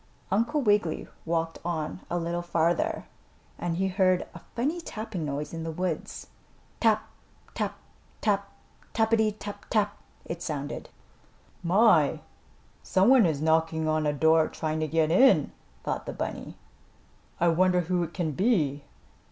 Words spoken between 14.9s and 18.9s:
in," thought the bunny. "I wonder who it can be?"